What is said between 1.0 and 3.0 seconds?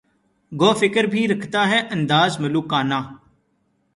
بھی رکھتا ہے انداز ملوکانہ